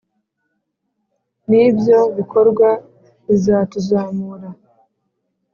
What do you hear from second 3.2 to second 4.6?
bizatuzamura